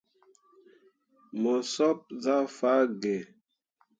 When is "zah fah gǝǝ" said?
2.23-3.17